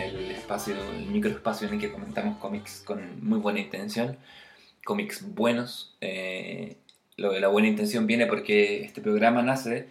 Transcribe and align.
El 0.00 0.30
espacio, 0.30 0.74
el 0.74 1.06
microespacio 1.06 1.68
en 1.68 1.74
el 1.74 1.80
que 1.80 1.92
comentamos 1.92 2.38
cómics 2.38 2.82
con 2.84 3.24
muy 3.24 3.38
buena 3.38 3.60
intención, 3.60 4.16
cómics 4.84 5.34
buenos. 5.34 5.96
Eh, 6.00 6.76
lo 7.16 7.32
de 7.32 7.40
la 7.40 7.48
buena 7.48 7.68
intención 7.68 8.06
viene 8.06 8.26
porque 8.26 8.84
este 8.84 9.00
programa 9.00 9.42
nace 9.42 9.88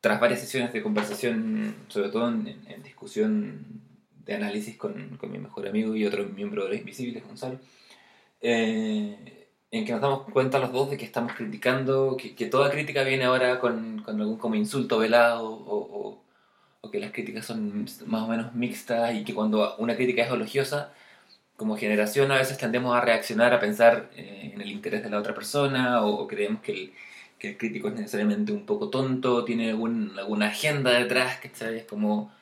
tras 0.00 0.20
varias 0.20 0.40
sesiones 0.40 0.72
de 0.72 0.82
conversación, 0.82 1.74
sobre 1.88 2.10
todo 2.10 2.28
en, 2.28 2.60
en 2.68 2.82
discusión 2.82 3.82
de 4.24 4.34
análisis 4.34 4.76
con, 4.76 5.16
con, 5.16 5.32
mi 5.32 5.38
mejor 5.38 5.66
amigo 5.66 5.96
y 5.96 6.04
otro 6.04 6.24
miembro 6.26 6.64
de 6.64 6.70
los 6.70 6.78
Invisibles, 6.78 7.24
Gonzalo. 7.26 7.58
Eh, 8.40 9.48
en 9.70 9.84
que 9.84 9.92
nos 9.92 10.00
damos 10.00 10.22
cuenta 10.30 10.58
los 10.58 10.72
dos 10.72 10.90
de 10.90 10.96
que 10.96 11.04
estamos 11.04 11.32
criticando, 11.32 12.16
que, 12.16 12.34
que 12.34 12.46
toda 12.46 12.70
crítica 12.70 13.02
viene 13.04 13.24
ahora 13.24 13.58
con, 13.58 14.02
con, 14.02 14.20
algún 14.20 14.38
como 14.38 14.54
insulto 14.54 14.98
velado 14.98 15.48
o, 15.48 16.08
o, 16.08 16.22
o, 16.80 16.90
que 16.90 17.00
las 17.00 17.12
críticas 17.12 17.46
son 17.46 17.86
más 18.06 18.22
o 18.22 18.28
menos 18.28 18.54
mixtas 18.54 19.14
y 19.14 19.24
que 19.24 19.34
cuando 19.34 19.76
una 19.78 19.96
crítica 19.96 20.22
es 20.24 20.30
elogiosa, 20.30 20.92
como 21.56 21.76
generación 21.76 22.30
a 22.32 22.36
veces 22.36 22.58
tendemos 22.58 22.96
a 22.96 23.00
reaccionar, 23.00 23.52
a 23.54 23.60
pensar 23.60 24.10
eh, 24.16 24.52
en 24.54 24.60
el 24.60 24.70
interés 24.70 25.02
de 25.02 25.10
la 25.10 25.18
otra 25.18 25.34
persona 25.34 26.04
o, 26.04 26.26
creemos 26.28 26.62
que 26.62 26.72
el, 26.72 26.92
que 27.38 27.50
el, 27.50 27.58
crítico 27.58 27.88
es 27.88 27.94
necesariamente 27.94 28.52
un 28.52 28.66
poco 28.66 28.90
tonto, 28.90 29.44
tiene 29.44 29.70
algún, 29.70 30.18
alguna 30.18 30.46
agenda 30.48 30.92
detrás, 30.92 31.38
que 31.40 31.50
Es 31.76 31.84
como 31.84 32.32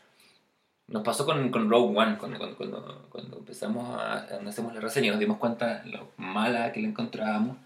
nos 0.88 1.02
pasó 1.02 1.26
con, 1.26 1.50
con 1.50 1.68
Rogue 1.68 1.98
One, 1.98 2.16
cuando, 2.18 2.38
cuando, 2.56 3.06
cuando, 3.10 3.38
empezamos 3.38 3.98
a, 4.00 4.26
cuando 4.28 4.50
hacemos 4.50 4.74
la 4.74 4.80
reseña, 4.80 5.10
nos 5.10 5.20
dimos 5.20 5.38
cuenta 5.38 5.82
lo 5.86 6.12
mala 6.16 6.72
que 6.72 6.80
la 6.80 6.88
encontrábamos. 6.88 7.56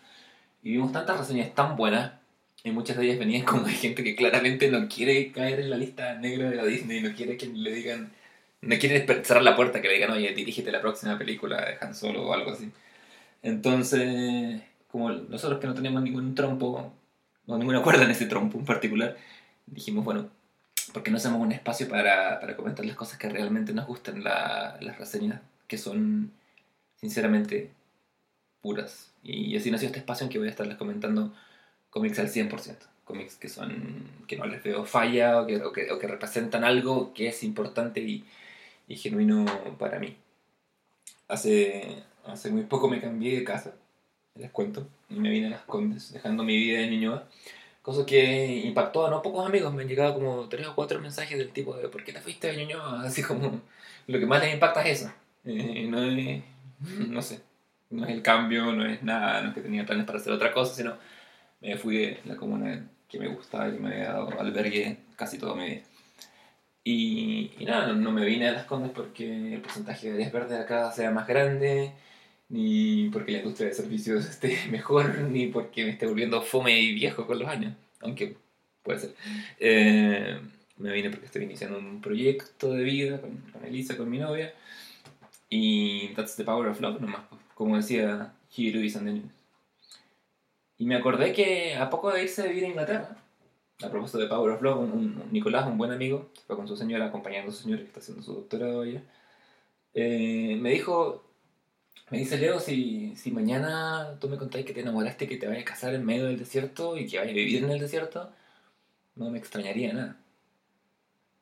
Y 0.63 0.73
vimos 0.73 0.93
tantas 0.93 1.19
reseñas 1.19 1.55
tan 1.55 1.77
buenas, 1.77 2.13
y 2.63 2.71
muchas 2.71 2.97
de 2.97 3.05
ellas 3.05 3.19
venían 3.19 3.45
como 3.45 3.63
de 3.63 3.73
gente 3.73 4.05
que 4.05 4.17
claramente 4.17 4.71
no 4.71 4.89
quiere 4.89 5.33
caer 5.33 5.61
en 5.61 5.71
la 5.71 5.77
lista 5.77 6.15
negra 6.15 6.51
de 6.51 6.57
la 6.57 6.65
Disney, 6.65 7.01
no 7.01 7.15
quiere 7.15 7.37
que 7.37 7.47
le 7.47 7.73
digan, 7.73 8.13
no 8.61 8.79
quiere 8.79 9.07
cerrar 9.25 9.43
la 9.43 9.57
puerta, 9.57 9.81
que 9.81 9.89
le 9.89 9.95
digan, 9.95 10.11
oye, 10.11 10.33
dirígete 10.35 10.71
la 10.71 10.81
próxima 10.81 11.17
película 11.19 11.65
de 11.65 11.79
Han 11.81 11.95
Solo 11.95 12.27
o 12.27 12.33
algo 12.33 12.53
así. 12.53 12.71
Entonces, 13.43 14.61
como 14.89 15.11
nosotros 15.11 15.61
que 15.61 15.67
no 15.67 15.75
tenemos 15.75 16.03
ningún 16.03 16.35
trompo, 16.35 16.93
o 17.47 17.59
ninguna 17.59 17.83
cuerda 17.83 18.05
en 18.05 18.11
ese 18.11 18.27
trompo 18.27 18.59
en 18.59 18.65
particular, 18.67 19.17
dijimos, 19.67 20.05
bueno, 20.05 20.29
porque 20.93 21.11
no 21.11 21.17
hacemos 21.17 21.41
un 21.41 21.53
espacio 21.53 21.89
para, 21.89 22.41
para 22.41 22.57
comentar 22.57 22.85
las 22.85 22.97
cosas 22.97 23.19
que 23.19 23.29
realmente 23.29 23.73
nos 23.73 23.87
gustan, 23.87 24.23
la, 24.25 24.77
las 24.81 24.99
reseñas 24.99 25.41
que 25.67 25.79
son 25.79 26.33
sinceramente 26.97 27.71
puras. 28.61 29.13
Y 29.23 29.57
así 29.57 29.71
nació 29.71 29.87
este 29.87 30.01
espacio 30.01 30.25
en 30.25 30.31
que 30.31 30.39
voy 30.39 30.49
a 30.49 30.51
estarles 30.51 30.77
comentando 30.77 31.33
cómics 31.91 32.19
al 32.19 32.29
100%. 32.29 32.77
Cómics 33.05 33.37
que 33.37 33.49
son 33.49 34.09
que 34.27 34.37
no 34.37 34.47
les 34.47 34.63
veo 34.63 34.85
falla 34.85 35.41
o 35.41 35.47
que, 35.47 35.57
o 35.57 35.73
que, 35.73 35.91
o 35.91 35.99
que 35.99 36.07
representan 36.07 36.65
algo 36.65 37.13
que 37.13 37.29
es 37.29 37.43
importante 37.43 38.01
y, 38.01 38.25
y, 38.89 38.97
genuino 38.97 39.45
para 39.79 39.99
mí. 39.99 40.17
Hace, 41.29 42.03
hace 42.27 42.51
muy 42.51 42.63
poco 42.63 42.89
me 42.89 43.01
cambié 43.01 43.37
de 43.37 43.45
casa, 43.45 43.75
les 44.37 44.51
cuento, 44.51 44.87
y 45.09 45.15
me 45.15 45.31
vine 45.31 45.49
a 45.49 45.51
Las 45.51 45.63
Condes, 45.63 46.13
dejando 46.13 46.45
mi 46.45 46.57
vida 46.57 46.81
de 46.81 46.89
niño 46.89 47.23
Cosa 47.83 48.05
que 48.05 48.61
impactó 48.65 49.07
a 49.07 49.11
no 49.11 49.23
pocos 49.23 49.47
amigos. 49.47 49.73
Me 49.73 49.83
han 49.83 49.89
llegado 49.89 50.15
como 50.15 50.49
tres 50.49 50.67
o 50.67 50.75
cuatro 50.75 51.01
mensajes 51.01 51.39
del 51.39 51.51
tipo 51.51 51.75
de 51.75 51.89
¿por 51.89 52.05
qué 52.05 52.13
te 52.13 52.21
fuiste 52.21 52.49
de 52.49 52.59
Ñuñoa? 52.59 53.03
Así 53.05 53.23
como 53.23 53.61
lo 54.07 54.19
que 54.19 54.27
más 54.27 54.43
les 54.43 54.53
impacta 54.53 54.83
es 54.83 55.01
eso. 55.01 55.13
Eh, 55.45 55.87
no 55.89 56.03
es, 56.03 56.43
no 57.09 57.23
sé, 57.23 57.41
no 57.89 58.05
es 58.05 58.13
el 58.13 58.21
cambio, 58.21 58.73
no 58.73 58.85
es 58.85 59.03
nada, 59.03 59.41
no 59.41 59.49
es 59.49 59.55
que 59.55 59.63
tenía 59.63 59.87
planes 59.87 60.05
para 60.05 60.19
hacer 60.19 60.33
otra 60.33 60.53
cosa, 60.53 60.75
sino 60.75 60.95
me 61.61 61.77
fui 61.77 61.97
de 61.99 62.21
la 62.25 62.37
comuna 62.37 62.89
que 63.09 63.19
me 63.19 63.29
gustaba 63.29 63.69
y 63.69 63.73
que 63.73 63.81
me 63.81 63.95
había 63.95 64.13
dado 64.13 64.41
albergue 64.41 64.99
casi 65.17 65.39
toda 65.39 65.55
mi 65.55 65.67
vida. 65.67 65.83
Y, 66.83 67.53
y 67.59 67.65
nada, 67.65 67.93
no, 67.93 68.11
me 68.11 68.25
vine 68.25 68.49
a 68.49 68.53
las 68.53 68.65
condes 68.65 68.93
porque 68.93 69.55
el 69.55 69.61
porcentaje 69.61 70.09
de 70.09 70.15
áreas 70.15 70.33
verdes 70.33 70.61
acá 70.61 70.91
sea 70.93 71.11
más 71.11 71.27
grande 71.27 71.93
ni 72.51 73.09
porque 73.11 73.33
la 73.33 73.39
industria 73.39 73.69
de 73.69 73.75
servicios 73.75 74.29
esté 74.29 74.59
mejor, 74.71 75.19
ni 75.21 75.47
porque 75.47 75.85
me 75.85 75.91
esté 75.91 76.07
volviendo 76.07 76.43
fome 76.43 76.79
y 76.79 76.95
viejo 76.95 77.27
con 77.27 77.39
los 77.39 77.49
años, 77.49 77.75
aunque 78.01 78.37
puede 78.83 78.99
ser. 78.99 79.15
Eh, 79.59 80.39
me 80.77 80.93
vine 80.93 81.11
porque 81.11 81.27
estoy 81.27 81.45
iniciando 81.45 81.79
un 81.79 82.01
proyecto 82.01 82.73
de 82.73 82.83
vida 82.83 83.21
con, 83.21 83.37
con, 83.53 83.65
Elisa, 83.65 83.97
con 83.97 84.11
mi 84.11 84.19
novia, 84.19 84.53
y 85.49 86.09
that's 86.15 86.37
the 86.37 86.45
power 86.45 86.69
of 86.69 86.81
love 86.81 87.01
nomás, 87.01 87.23
como 87.55 87.77
decía 87.77 88.33
y 88.57 88.97
and 88.97 89.31
Y 90.81 90.87
me 90.87 90.97
acordé 90.97 91.35
que 91.35 91.75
a 91.75 91.91
poco 91.91 92.11
de 92.11 92.23
irse 92.23 92.41
a 92.41 92.47
vivir 92.47 92.65
a 92.65 92.69
Inglaterra, 92.69 93.15
a 93.83 93.91
propósito 93.91 94.17
de 94.17 94.29
Power 94.29 94.53
of 94.53 94.63
Love, 94.63 94.79
un, 94.79 95.25
Nicolás, 95.31 95.67
un 95.67 95.77
buen 95.77 95.91
amigo, 95.93 96.31
fue 96.47 96.57
con 96.57 96.67
su 96.67 96.75
señora, 96.75 97.05
acompañando 97.05 97.51
a 97.51 97.55
su 97.55 97.65
señora 97.65 97.83
que 97.83 97.89
está 97.89 98.01
haciendo 98.01 98.23
su 98.23 98.33
doctorado 98.33 98.81
allá, 98.81 99.03
eh, 99.93 100.57
me 100.59 100.71
dijo, 100.71 101.23
me 102.09 102.17
dice 102.17 102.39
Leo, 102.39 102.61
si, 102.61 103.15
si 103.15 103.31
mañana 103.31 104.17
tú 104.21 104.31
me 104.31 104.39
contáis 104.39 104.65
que 104.65 104.73
te 104.73 104.81
enamoraste, 104.81 105.29
que 105.29 105.37
te 105.37 105.47
vayas 105.47 105.65
a 105.65 105.67
casar 105.67 105.93
en 105.93 106.07
medio 106.07 106.25
del 106.25 106.39
desierto 106.39 106.97
y 106.97 107.07
que 107.07 107.19
vayas 107.19 107.33
a 107.33 107.37
vivir 107.37 107.63
en 107.63 107.71
el 107.73 107.79
desierto, 107.79 108.33
no 109.17 109.29
me 109.29 109.39
extrañaría 109.39 109.93
nada. 109.93 110.17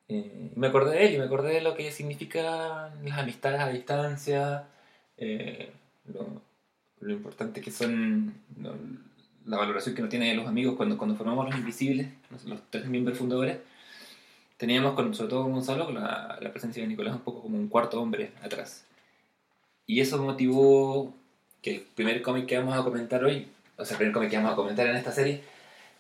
Eh, 0.09 0.51
me 0.57 0.67
acordé 0.67 0.97
de 0.97 1.07
él 1.07 1.15
y 1.15 1.19
me 1.19 1.27
acordé 1.27 1.55
de 1.55 1.61
lo 1.61 1.77
que 1.77 1.93
significan 1.93 3.05
las 3.05 3.19
amistades 3.19 3.61
a 3.61 3.69
distancia, 3.69 4.67
eh, 5.17 5.71
lo, 6.07 6.43
lo, 6.99 7.13
importante 7.13 7.61
que 7.61 7.71
son, 7.71 8.35
la 9.49 9.57
valoración 9.57 9.95
que 9.95 10.03
uno 10.03 10.09
tiene 10.09 10.29
de 10.29 10.35
los 10.35 10.47
amigos 10.47 10.77
cuando, 10.77 10.97
cuando 10.97 11.17
formamos 11.17 11.49
Los 11.49 11.59
Invisibles, 11.59 12.09
los 12.47 12.61
tres 12.71 12.87
miembros 12.87 13.19
fundadores. 13.19 13.59
Teníamos, 14.57 14.95
con, 14.95 15.15
sobre 15.15 15.31
todo 15.31 15.45
con 15.45 15.53
Gonzalo, 15.53 15.91
la, 15.91 16.39
la 16.41 16.51
presencia 16.51 16.83
de 16.83 16.89
Nicolás 16.89 17.15
un 17.15 17.21
poco 17.21 17.43
como 17.43 17.57
un 17.57 17.69
cuarto 17.69 18.01
hombre 18.01 18.33
atrás 18.43 18.85
y 19.89 20.01
eso 20.01 20.23
motivó 20.23 21.15
que 21.63 21.77
el 21.77 21.81
primer 21.81 22.23
cómic 22.23 22.47
que 22.47 22.59
vamos 22.59 22.79
a 22.79 22.85
comentar 22.85 23.25
hoy, 23.25 23.49
o 23.77 23.85
sea, 23.85 23.95
el 23.95 23.99
primer 23.99 24.15
cómic 24.15 24.31
que 24.31 24.37
vamos 24.37 24.53
a 24.53 24.57
comentar 24.57 24.87
en 24.87 24.97
esta 24.97 25.11
serie, 25.11 25.41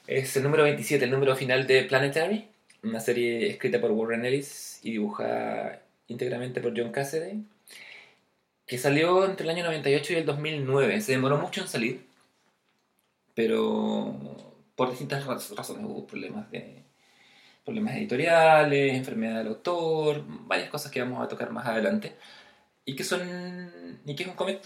es 0.06 0.36
el 0.36 0.42
número 0.42 0.62
27, 0.64 1.06
el 1.06 1.10
número 1.10 1.34
final 1.34 1.66
de 1.66 1.84
Planetary, 1.84 2.46
una 2.82 3.00
serie 3.00 3.48
escrita 3.48 3.80
por 3.80 3.90
Warren 3.90 4.26
Ellis 4.26 4.80
y 4.82 4.92
dibujada 4.92 5.80
íntegramente 6.06 6.60
por 6.60 6.78
John 6.78 6.92
Cassidy, 6.92 7.42
que 8.66 8.76
salió 8.76 9.24
entre 9.24 9.44
el 9.44 9.50
año 9.50 9.64
98 9.64 10.12
y 10.12 10.16
el 10.16 10.26
2009. 10.26 11.00
Se 11.00 11.12
demoró 11.12 11.38
mucho 11.38 11.62
en 11.62 11.68
salir, 11.68 12.02
pero 13.38 14.18
por 14.74 14.90
distintas 14.90 15.24
razones 15.24 15.84
hubo 15.84 16.04
problemas 16.08 16.50
de 16.50 16.82
problemas 17.64 17.94
editoriales, 17.94 18.96
enfermedad 18.96 19.38
del 19.38 19.46
autor, 19.46 20.24
varias 20.26 20.68
cosas 20.70 20.90
que 20.90 21.00
vamos 21.00 21.22
a 21.22 21.28
tocar 21.28 21.52
más 21.52 21.64
adelante 21.64 22.16
y 22.84 22.96
que 22.96 23.04
son 23.04 23.20
y 24.04 24.16
que 24.16 24.24
es 24.24 24.28
un 24.28 24.34
cómic 24.34 24.58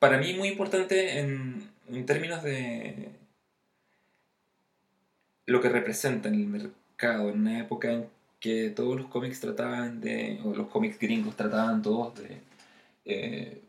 para 0.00 0.18
mí 0.18 0.34
muy 0.34 0.48
importante 0.48 1.20
en, 1.20 1.70
en, 1.88 2.04
términos 2.04 2.42
de 2.42 3.10
lo 5.46 5.60
que 5.60 5.68
representa 5.68 6.28
en 6.28 6.34
el 6.34 6.46
mercado 6.48 7.28
en 7.28 7.42
una 7.42 7.60
época 7.60 7.92
en 7.92 8.08
que 8.40 8.70
todos 8.70 8.96
los 8.96 9.06
cómics 9.06 9.38
trataban 9.38 10.00
de 10.00 10.40
los 10.42 10.66
cómics 10.66 10.98
gringos 10.98 11.36
trataban 11.36 11.80
todos 11.80 12.16
de 12.16 12.40
eh, 13.04 13.62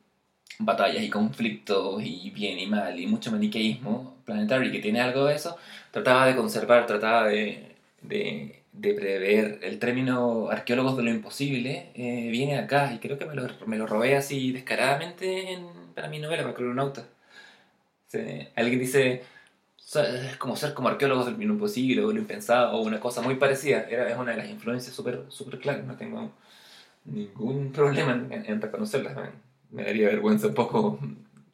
batallas 0.58 1.04
y 1.04 1.12
conflictos 1.12 2.02
y 2.04 2.32
bien 2.32 2.58
y 2.58 2.66
mal 2.66 3.00
y 3.00 3.06
mucho 3.06 3.32
maniqueísmo 3.32 4.17
Planetary 4.28 4.72
que 4.72 4.80
tiene 4.80 5.02
algo 5.02 5.26
de 5.26 5.34
eso 5.34 5.58
trataba 5.90 6.28
de 6.28 6.36
conservar 6.36 6.86
trataba 6.86 7.26
de, 7.30 7.76
de 8.04 8.58
de 8.78 8.94
prever 8.94 9.60
el 9.64 9.80
término 9.80 10.50
arqueólogos 10.50 10.98
de 10.98 11.04
lo 11.04 11.10
imposible 11.10 11.90
eh, 11.96 12.30
viene 12.32 12.60
acá 12.60 12.94
y 12.94 13.00
creo 13.00 13.18
que 13.18 13.26
me 13.26 13.34
lo, 13.34 13.48
me 13.66 13.78
lo 13.78 13.88
robé 13.88 14.16
así 14.16 14.52
descaradamente 14.52 15.54
en, 15.54 15.66
para 15.96 16.10
mi 16.10 16.20
novela, 16.20 16.44
para 16.44 16.54
Crononauta. 16.54 17.06
alguien 18.56 18.80
dice, 18.80 19.24
es 19.78 20.38
como 20.38 20.56
ser 20.56 20.74
como 20.74 20.90
arqueólogos 20.90 21.26
del 21.26 21.42
imposible 21.42 22.04
o 22.04 22.12
lo 22.12 22.20
impensado 22.20 22.78
o 22.78 22.82
una 22.82 23.00
cosa 23.00 23.22
muy 23.22 23.36
parecida. 23.36 23.88
Era, 23.90 24.10
es 24.10 24.18
una 24.18 24.32
de 24.32 24.38
las 24.38 24.50
influencias 24.50 24.96
súper 24.96 25.24
super 25.30 25.60
claras, 25.60 25.86
no 25.86 25.96
tengo 25.96 26.32
ningún 27.06 27.72
problema 27.72 28.14
en, 28.14 28.46
en 28.46 28.62
reconocerlas. 28.62 29.18
Me 29.72 29.84
daría 29.84 30.08
vergüenza 30.08 30.48
un 30.48 30.54
poco 30.54 31.00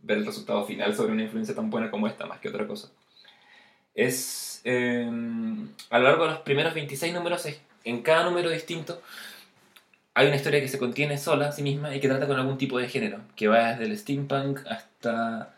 ver 0.04 0.20
el 0.20 0.26
resultado 0.26 0.66
final 0.66 0.96
sobre 0.96 1.14
una 1.14 1.24
influencia 1.24 1.56
tan 1.56 1.70
buena 1.70 1.90
como 1.90 2.08
esta, 2.08 2.26
más 2.26 2.40
que 2.40 2.50
otra 2.50 2.68
cosa. 2.68 2.90
Es 3.96 4.54
Em, 4.64 5.70
a 5.90 6.00
lo 6.00 6.06
largo 6.06 6.24
de 6.24 6.32
los 6.32 6.40
primeros 6.40 6.74
26 6.74 7.14
números, 7.14 7.46
en 7.84 8.02
cada 8.02 8.24
número 8.24 8.50
distinto, 8.50 9.02
hay 10.14 10.28
una 10.28 10.36
historia 10.38 10.62
que 10.62 10.68
se 10.68 10.80
contiene 10.80 11.18
sola 11.18 11.50
a 11.50 11.52
sí 11.52 11.64
misma 11.64 11.96
y 11.96 12.00
que 12.00 12.08
trata 12.08 12.28
con 12.28 12.40
algún 12.40 12.58
tipo 12.58 12.78
de 12.80 12.88
género, 12.88 13.20
que 13.36 13.48
va 13.48 13.72
desde 13.72 13.86
el 13.86 13.98
steampunk 13.98 14.60
hasta 14.68 15.56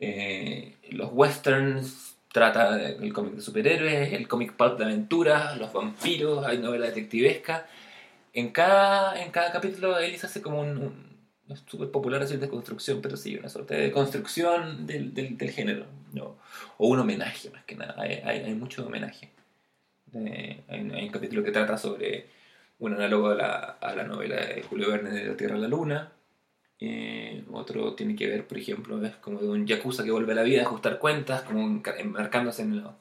eh, 0.00 0.76
los 0.90 1.10
westerns, 1.12 2.16
trata 2.32 2.76
del 2.76 3.12
cómic 3.12 3.34
de 3.34 3.40
superhéroes, 3.42 4.12
el 4.12 4.28
cómic 4.28 4.54
pulp 4.54 4.78
de 4.78 4.84
aventuras, 4.84 5.56
los 5.58 5.72
vampiros, 5.72 6.44
hay 6.46 6.58
novela 6.58 6.86
detectivesca. 6.86 7.66
En 8.34 8.50
cada, 8.50 9.22
en 9.22 9.30
cada 9.30 9.52
capítulo 9.52 9.98
Ellis 9.98 10.24
hace 10.24 10.42
como 10.42 10.60
un 10.60 11.11
es 11.52 11.62
súper 11.66 11.90
popular 11.90 12.20
decir 12.20 12.38
de 12.38 12.48
construcción, 12.48 13.00
pero 13.02 13.16
sí, 13.16 13.36
una 13.36 13.48
suerte 13.48 13.74
de 13.74 13.90
construcción 13.90 14.86
del, 14.86 15.14
del, 15.14 15.50
género, 15.50 15.86
¿no? 16.12 16.36
o 16.78 16.88
un 16.88 16.98
homenaje 16.98 17.50
más 17.50 17.64
que 17.64 17.74
nada, 17.76 17.94
hay, 17.98 18.20
hay, 18.24 18.40
hay, 18.40 18.54
mucho 18.54 18.86
homenaje. 18.86 19.30
hay, 20.14 20.80
un, 20.80 21.08
capítulo 21.10 21.42
que 21.42 21.52
trata 21.52 21.78
sobre 21.78 22.26
un 22.78 22.94
análogo 22.94 23.28
a 23.28 23.34
la, 23.34 23.54
a 23.80 23.94
la 23.94 24.04
novela 24.04 24.36
de 24.36 24.62
Julio 24.62 24.90
Verne 24.90 25.10
de 25.10 25.26
La 25.26 25.36
Tierra 25.36 25.56
a 25.56 25.58
la 25.58 25.68
Luna. 25.68 26.12
Eh, 26.80 27.44
otro 27.52 27.94
tiene 27.94 28.16
que 28.16 28.26
ver, 28.26 28.46
por 28.48 28.58
ejemplo, 28.58 29.04
es 29.06 29.14
como 29.16 29.40
de 29.40 29.48
un 29.48 29.66
yakuza 29.66 30.02
que 30.02 30.10
vuelve 30.10 30.32
a 30.32 30.34
la 30.36 30.42
vida 30.42 30.62
a 30.62 30.64
ajustar 30.64 30.98
cuentas, 30.98 31.42
como 31.42 31.80
enmarcándose 31.96 32.62
en, 32.62 32.82
lo, 32.82 32.96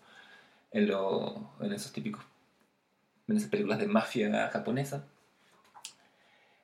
en, 0.71 0.87
lo, 0.87 1.51
en 1.61 1.73
esos 1.73 1.91
típicos, 1.91 2.23
en 3.27 3.37
esas 3.37 3.49
películas 3.49 3.79
de 3.79 3.87
mafia 3.87 4.49
japonesa. 4.49 5.07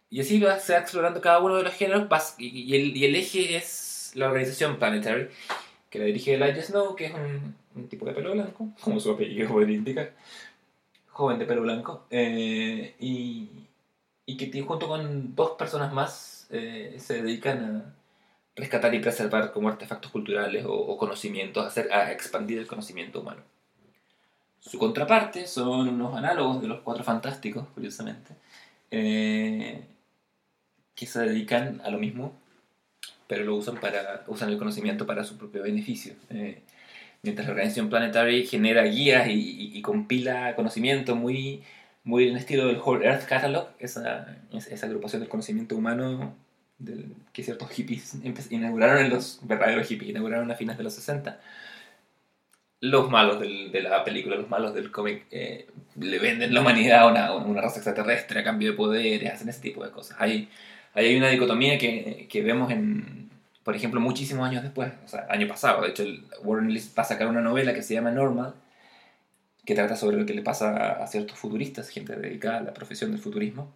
Y 0.10 0.22
así 0.22 0.40
va, 0.40 0.58
se 0.60 0.74
va 0.74 0.80
explorando 0.80 1.20
cada 1.22 1.40
uno 1.40 1.56
de 1.56 1.64
los 1.64 1.74
géneros 1.74 2.08
y, 2.38 2.76
el, 2.76 2.96
y 2.96 3.06
el 3.06 3.16
eje 3.16 3.58
es 3.58 4.12
la 4.16 4.28
organización 4.28 4.78
Planetary, 4.78 5.30
que 5.90 6.00
la 6.00 6.06
dirige 6.06 6.36
Elijah 6.36 6.64
Snow, 6.64 6.96
que 6.96 7.08
es 7.08 7.14
un, 7.14 7.56
un 7.76 7.88
tipo 7.88 8.06
de 8.06 8.14
pelo 8.14 8.32
blanco, 8.34 8.70
como 8.82 9.00
su 9.00 9.12
apellido 9.12 9.50
puede 9.50 9.74
indicar, 9.74 10.14
joven 11.08 11.40
de 11.40 11.46
pelo 11.46 11.62
blanco, 11.62 12.06
eh, 12.10 12.96
y, 13.00 13.50
y, 14.26 14.38
que 14.38 14.62
junto 14.62 14.88
con 14.88 15.36
dos 15.36 15.52
personas 15.52 15.94
más 15.94 16.48
eh, 16.50 16.96
se 16.98 17.22
dedican 17.22 17.64
a 17.66 17.94
rescatar 18.56 18.94
y 18.94 19.00
preservar 19.00 19.52
como 19.52 19.70
artefactos 19.70 20.12
culturales 20.12 20.66
o, 20.68 20.98
conocimientos, 20.98 21.64
a, 21.64 21.68
hacer, 21.68 21.92
a 21.92 22.12
expandir 22.12 22.58
el 22.58 22.68
conocimiento 22.68 23.22
humano. 23.22 23.42
Su 24.60 24.80
contraparte 24.80 25.48
son 25.48 25.88
unos 25.88 26.16
análogos 26.16 26.62
de 26.62 26.68
los 26.68 26.82
Cuatro 26.82 27.04
Fantásticos, 27.04 27.68
curiosamente, 27.74 28.34
eh, 28.90 29.86
que 30.98 31.06
se 31.06 31.20
dedican 31.20 31.80
a 31.86 31.92
lo 31.92 32.00
mismo, 32.00 32.34
pero 33.28 33.46
lo 33.46 33.56
usan, 33.56 33.80
para, 33.80 34.24
usan 34.28 34.50
el 34.50 34.58
conocimiento 34.58 35.06
para 35.06 35.24
su 35.24 35.38
propio 35.38 35.62
beneficio. 35.62 36.16
Eh, 36.32 36.64
mientras 37.22 37.48
la 37.48 37.54
organización 37.54 37.90
Planetary 37.90 38.46
genera 38.48 38.84
guías 38.84 39.28
y, 39.30 39.80
compila 39.84 40.56
conocimiento 40.56 41.16
muy, 41.16 41.64
muy 42.04 42.28
en 42.28 42.36
estilo 42.36 42.66
del 42.68 42.80
Whole 42.84 43.06
Earth 43.06 43.26
Catalog, 43.26 43.70
esa, 43.80 44.38
esa 44.52 44.86
agrupación 44.88 45.22
del 45.22 45.30
conocimiento 45.30 45.76
humano 45.76 46.36
que 47.34 47.44
ciertos 47.44 47.70
hippies 47.72 48.18
inauguraron 48.52 49.06
en 49.06 49.10
los 49.10 49.40
verdaderos 49.44 49.88
hippies, 49.88 50.12
inauguraron 50.12 50.50
a 50.52 50.56
fines 50.56 50.78
de 50.78 50.84
los 50.84 50.94
60. 50.94 51.40
Los 52.80 53.10
malos 53.10 53.40
de 53.40 53.82
la 53.82 54.04
película, 54.04 54.36
los 54.36 54.50
malos 54.50 54.74
del 54.74 54.92
cómic, 54.92 55.26
eh, 55.32 55.68
le 56.00 56.20
venden 56.20 56.54
la 56.54 56.62
humanidad 56.62 57.02
a 57.02 57.08
una, 57.08 57.34
una 57.34 57.62
raza 57.62 57.78
extraterrestre 57.78 58.40
a 58.40 58.44
cambio 58.44 58.72
de 58.72 58.78
poderes, 58.78 59.34
hacen 59.34 59.50
ese 59.50 59.62
tipo 59.62 59.84
de 59.84 59.92
cosas. 59.92 60.18
Hay, 60.20 60.50
hay 60.94 61.16
una 61.16 61.30
dicotomía 61.30 61.78
que, 61.78 62.28
que 62.30 62.42
vemos 62.42 62.72
en, 62.72 63.30
por 63.64 63.76
ejemplo, 63.76 64.00
muchísimos 64.00 64.48
años 64.48 64.64
después, 64.64 64.94
o 65.04 65.08
sea, 65.08 65.28
año 65.30 65.48
pasado, 65.48 65.82
de 65.82 65.90
hecho, 65.90 66.04
el 66.04 66.24
Warren 66.44 66.70
va 66.70 67.04
a 67.04 67.06
sacar 67.06 67.28
una 67.28 67.42
novela 67.42 67.74
que 67.74 67.84
se 67.84 67.94
llama 67.94 68.12
Normal, 68.12 68.54
que 69.66 69.76
trata 69.76 69.98
sobre 69.98 70.18
lo 70.18 70.26
que 70.26 70.34
le 70.34 70.42
pasa 70.42 70.94
a 71.04 71.08
ciertos 71.08 71.38
futuristas, 71.38 71.90
gente 71.90 72.16
dedicada 72.16 72.60
a 72.60 72.62
la 72.62 72.74
profesión 72.74 73.12
del 73.12 73.20
futurismo, 73.20 73.74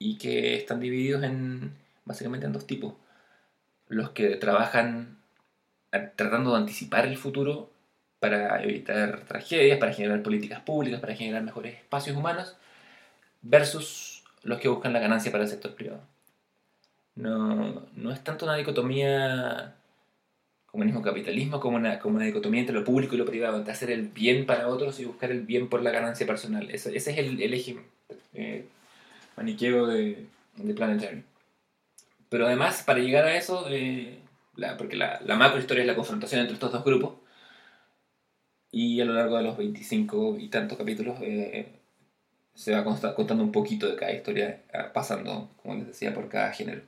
y 0.00 0.18
que 0.18 0.56
están 0.56 0.80
divididos 0.80 1.22
en, 1.22 1.72
básicamente 2.04 2.46
en 2.46 2.52
dos 2.52 2.66
tipos. 2.66 2.94
Los 3.86 4.10
que 4.10 4.34
trabajan 4.36 5.18
tratando 6.16 6.50
de 6.50 6.56
anticipar 6.56 7.06
el 7.06 7.16
futuro 7.16 7.70
para 8.18 8.62
evitar 8.64 9.20
tragedias, 9.26 9.78
para 9.78 9.92
generar 9.92 10.22
políticas 10.22 10.60
públicas, 10.62 11.00
para 11.00 11.14
generar 11.14 11.42
mejores 11.42 11.76
espacios 11.76 12.16
humanos, 12.16 12.56
versus 13.42 14.24
los 14.42 14.58
que 14.58 14.68
buscan 14.68 14.92
la 14.92 14.98
ganancia 14.98 15.30
para 15.30 15.44
el 15.44 15.50
sector 15.50 15.76
privado. 15.76 16.02
No, 17.14 17.86
no 17.94 18.10
es 18.10 18.24
tanto 18.24 18.46
una 18.46 18.56
dicotomía 18.56 19.74
comunismo-capitalismo 20.72 21.60
como 21.60 21.76
una, 21.76 21.98
como 21.98 22.16
una 22.16 22.24
dicotomía 22.24 22.60
entre 22.60 22.74
lo 22.74 22.84
público 22.84 23.14
y 23.14 23.18
lo 23.18 23.26
privado, 23.26 23.58
entre 23.58 23.72
hacer 23.72 23.90
el 23.90 24.08
bien 24.08 24.46
para 24.46 24.68
otros 24.68 24.98
y 25.00 25.04
buscar 25.04 25.30
el 25.30 25.42
bien 25.42 25.68
por 25.68 25.82
la 25.82 25.90
ganancia 25.90 26.26
personal. 26.26 26.70
ese 26.70 26.96
es 26.96 27.06
el, 27.08 27.40
eje 27.52 27.76
eh, 28.32 28.66
maniqueo 29.36 29.86
de, 29.86 30.26
de, 30.56 30.74
Planetary. 30.74 31.24
Pero 32.30 32.46
además, 32.46 32.82
para 32.84 33.00
llegar 33.00 33.26
a 33.26 33.36
eso, 33.36 33.66
eh, 33.68 34.18
la, 34.56 34.78
porque 34.78 34.96
la, 34.96 35.20
la 35.26 35.36
macro 35.36 35.60
historia 35.60 35.82
es 35.82 35.86
la 35.86 35.94
confrontación 35.94 36.40
entre 36.40 36.54
estos 36.54 36.72
dos 36.72 36.84
grupos, 36.84 37.14
y 38.70 39.02
a 39.02 39.04
lo 39.04 39.12
largo 39.12 39.36
de 39.36 39.42
los 39.42 39.58
25 39.58 40.38
y 40.38 40.48
tantos 40.48 40.78
capítulos 40.78 41.18
eh, 41.20 41.80
se 42.54 42.72
va 42.72 42.82
contando 42.82 43.44
un 43.44 43.52
poquito 43.52 43.86
de 43.86 43.96
cada 43.96 44.12
historia, 44.12 44.62
pasando, 44.94 45.50
como 45.62 45.74
les 45.74 45.88
decía, 45.88 46.14
por 46.14 46.30
cada 46.30 46.50
género 46.52 46.80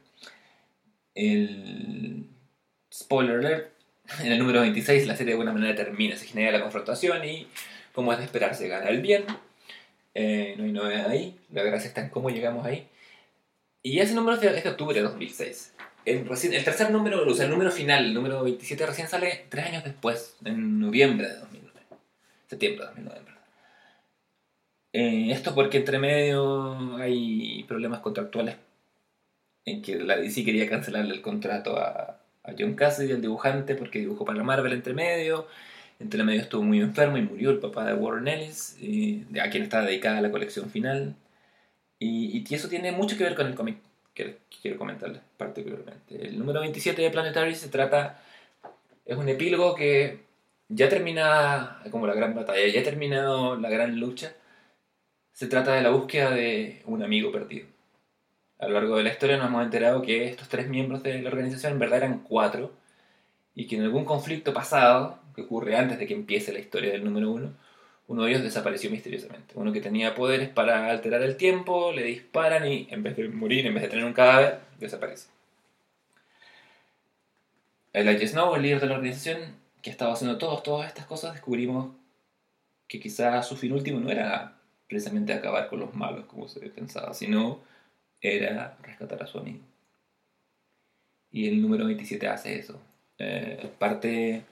el 1.14 2.26
spoiler 2.92 3.38
alert, 3.38 3.72
en 4.20 4.32
el 4.32 4.38
número 4.38 4.60
26 4.60 5.06
la 5.06 5.16
serie 5.16 5.32
de 5.34 5.40
alguna 5.40 5.52
manera 5.52 5.74
termina, 5.74 6.16
se 6.16 6.26
genera 6.26 6.52
la 6.52 6.62
confrontación 6.62 7.24
y 7.24 7.46
como 7.92 8.12
es 8.12 8.18
de 8.18 8.24
esperar 8.24 8.54
se 8.54 8.68
gana 8.68 8.88
el 8.88 9.00
bien. 9.00 9.24
Eh, 10.14 10.54
no 10.56 10.64
hay 10.64 10.72
novedad 10.72 11.08
ahí, 11.08 11.38
la 11.52 11.62
gracia 11.62 11.88
está 11.88 12.00
en 12.02 12.10
cómo 12.10 12.30
llegamos 12.30 12.66
ahí. 12.66 12.88
Y 13.82 13.98
ese 14.00 14.14
número 14.14 14.40
es 14.40 14.64
de 14.64 14.70
octubre 14.70 14.94
de 14.94 15.02
2006. 15.02 15.74
El, 16.04 16.26
el 16.28 16.64
tercer 16.64 16.90
número, 16.90 17.26
o 17.26 17.34
sea, 17.34 17.46
el 17.46 17.50
número 17.50 17.70
final, 17.70 18.04
el 18.04 18.14
número 18.14 18.42
27 18.42 18.86
recién 18.86 19.08
sale 19.08 19.46
tres 19.48 19.66
años 19.66 19.84
después, 19.84 20.36
en 20.44 20.80
noviembre 20.80 21.28
de 21.28 21.38
2009. 21.38 21.80
Septiembre 22.46 22.80
de 22.80 22.86
2009, 22.86 23.24
eh, 24.96 25.32
esto 25.32 25.56
porque 25.56 25.78
entre 25.78 25.98
medio 25.98 26.96
hay 26.98 27.64
problemas 27.66 27.98
contractuales 27.98 28.54
en 29.64 29.82
que 29.82 29.96
la 29.96 30.16
DC 30.16 30.44
quería 30.44 30.68
cancelarle 30.68 31.14
el 31.14 31.22
contrato 31.22 31.78
a, 31.78 32.20
a 32.44 32.52
John 32.58 32.74
Cassidy, 32.74 33.12
el 33.12 33.22
dibujante, 33.22 33.74
porque 33.74 33.98
dibujó 34.00 34.24
para 34.24 34.38
la 34.38 34.44
Marvel 34.44 34.72
entre 34.72 34.94
medio. 34.94 35.46
Entre 36.00 36.22
medio 36.24 36.42
estuvo 36.42 36.62
muy 36.62 36.80
enfermo 36.80 37.16
y 37.18 37.22
murió 37.22 37.50
el 37.50 37.58
papá 37.58 37.84
de 37.86 37.94
Warren 37.94 38.28
Ellis, 38.28 38.76
a 39.40 39.50
quien 39.50 39.62
está 39.62 39.82
dedicada 39.82 40.20
la 40.20 40.30
colección 40.30 40.70
final. 40.70 41.14
Y, 41.98 42.44
y, 42.48 42.54
eso 42.54 42.68
tiene 42.68 42.92
mucho 42.92 43.16
que 43.16 43.24
ver 43.24 43.34
con 43.34 43.46
el 43.46 43.54
cómic 43.54 43.78
que 44.14 44.38
quiero 44.62 44.78
comentarles 44.78 45.22
particularmente. 45.36 46.28
El 46.28 46.38
número 46.38 46.60
27 46.60 47.00
de 47.02 47.10
Planetary 47.10 47.54
se 47.54 47.68
trata, 47.68 48.20
es 49.06 49.16
un 49.16 49.28
epílogo 49.28 49.74
que 49.74 50.20
ya 50.68 50.88
termina 50.88 51.80
como 51.90 52.06
la 52.06 52.14
gran 52.14 52.34
batalla, 52.34 52.66
ya 52.68 52.80
ha 52.80 52.84
terminado 52.84 53.56
la 53.56 53.70
gran 53.70 53.98
lucha. 53.98 54.34
Se 55.32 55.46
trata 55.48 55.74
de 55.74 55.82
la 55.82 55.90
búsqueda 55.90 56.30
de 56.30 56.82
un 56.86 57.02
amigo 57.02 57.32
perdido 57.32 57.73
a 58.64 58.68
lo 58.68 58.74
largo 58.74 58.96
de 58.96 59.04
la 59.04 59.10
historia 59.10 59.36
nos 59.36 59.48
hemos 59.48 59.64
enterado 59.64 60.02
que 60.02 60.24
estos 60.24 60.48
tres 60.48 60.68
miembros 60.68 61.02
de 61.02 61.20
la 61.20 61.28
organización 61.28 61.72
en 61.72 61.78
verdad 61.78 61.98
eran 61.98 62.20
cuatro 62.20 62.72
y 63.54 63.66
que 63.66 63.76
en 63.76 63.82
algún 63.82 64.04
conflicto 64.04 64.52
pasado, 64.54 65.18
que 65.34 65.42
ocurre 65.42 65.76
antes 65.76 65.98
de 65.98 66.06
que 66.06 66.14
empiece 66.14 66.52
la 66.52 66.58
historia 66.58 66.92
del 66.92 67.04
número 67.04 67.30
uno, 67.30 67.52
uno 68.08 68.24
de 68.24 68.30
ellos 68.30 68.42
desapareció 68.42 68.90
misteriosamente. 68.90 69.54
Uno 69.54 69.72
que 69.72 69.80
tenía 69.80 70.14
poderes 70.14 70.48
para 70.48 70.90
alterar 70.90 71.22
el 71.22 71.36
tiempo, 71.36 71.92
le 71.92 72.02
disparan 72.02 72.66
y 72.66 72.88
en 72.90 73.02
vez 73.02 73.16
de 73.16 73.28
morir, 73.28 73.66
en 73.66 73.74
vez 73.74 73.82
de 73.82 73.88
tener 73.90 74.04
un 74.04 74.12
cadáver, 74.12 74.60
desaparece. 74.78 75.28
El 77.92 78.28
Snow, 78.28 78.56
el 78.56 78.62
líder 78.62 78.80
de 78.80 78.86
la 78.88 78.94
organización, 78.94 79.38
que 79.82 79.90
estaba 79.90 80.14
haciendo 80.14 80.38
todos, 80.38 80.62
todas 80.62 80.88
estas 80.88 81.06
cosas, 81.06 81.34
descubrimos 81.34 81.94
que 82.88 82.98
quizás 82.98 83.46
su 83.46 83.56
fin 83.56 83.72
último 83.72 84.00
no 84.00 84.10
era 84.10 84.56
precisamente 84.88 85.32
acabar 85.32 85.68
con 85.68 85.80
los 85.80 85.94
malos, 85.94 86.26
como 86.26 86.48
se 86.48 86.60
pensaba, 86.70 87.14
sino 87.14 87.60
era 88.24 88.76
rescatar 88.82 89.22
a 89.22 89.26
su 89.26 89.38
amigo. 89.38 89.60
Y 91.30 91.48
el 91.48 91.60
número 91.60 91.84
27 91.86 92.26
hace 92.28 92.58
eso. 92.58 92.80
Eh, 93.18 93.70
parte 93.78 94.42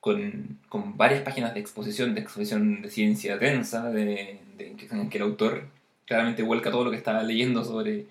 con, 0.00 0.58
con, 0.68 0.96
varias 0.96 1.22
páginas 1.22 1.54
de 1.54 1.60
exposición, 1.60 2.14
de 2.14 2.22
exposición 2.22 2.82
de 2.82 2.90
ciencia 2.90 3.36
densa, 3.38 3.90
de, 3.90 4.40
en 4.58 5.10
que 5.10 5.18
el 5.18 5.24
autor 5.24 5.68
claramente 6.06 6.42
vuelca 6.42 6.70
todo 6.70 6.84
lo 6.84 6.90
que 6.90 6.96
estaba 6.96 7.22
leyendo 7.22 7.64
sobre 7.64 8.06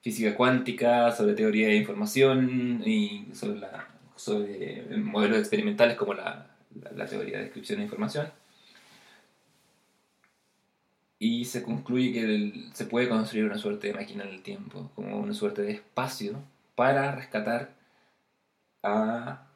física 0.00 0.34
cuántica, 0.34 1.12
sobre 1.12 1.34
teoría 1.34 1.68
de 1.68 1.76
información 1.76 2.82
y 2.86 3.26
sobre, 3.34 3.58
la, 3.58 3.88
sobre 4.16 4.84
modelos 4.96 5.38
experimentales 5.38 5.96
como 5.96 6.14
la, 6.14 6.46
la 6.94 7.06
teoría 7.06 7.38
de 7.38 7.44
descripción 7.44 7.78
de 7.78 7.84
información 7.84 8.30
y 11.18 11.44
se 11.44 11.62
concluye 11.62 12.12
que 12.12 12.70
se 12.74 12.86
puede 12.86 13.08
construir 13.08 13.44
una 13.46 13.58
suerte 13.58 13.88
de 13.88 13.94
máquina 13.94 14.24
del 14.24 14.42
tiempo, 14.42 14.90
como 14.94 15.18
una 15.18 15.34
suerte 15.34 15.62
de 15.62 15.72
espacio 15.72 16.38
para 16.74 17.12
rescatar 17.14 17.70
a, 18.82 19.46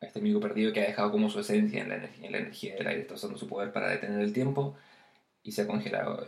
este 0.00 0.18
amigo 0.18 0.40
perdido 0.40 0.72
que 0.72 0.80
ha 0.80 0.86
dejado 0.86 1.12
como 1.12 1.30
su 1.30 1.40
esencia 1.40 1.82
en 1.82 1.90
la 1.90 1.96
energía, 1.96 2.26
en 2.26 2.32
la 2.32 2.38
energía 2.38 2.74
del 2.74 2.86
aire, 2.86 3.02
está 3.02 3.14
usando 3.14 3.38
su 3.38 3.46
poder 3.48 3.72
para 3.72 3.88
detener 3.90 4.20
el 4.20 4.32
tiempo 4.32 4.76
y 5.42 5.52
se 5.52 5.62
ha 5.62 5.66
congelado. 5.66 6.26